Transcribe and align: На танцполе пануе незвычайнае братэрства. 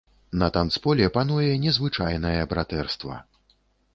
На 0.43 0.47
танцполе 0.53 1.09
пануе 1.17 1.51
незвычайнае 1.65 2.39
братэрства. 2.53 3.19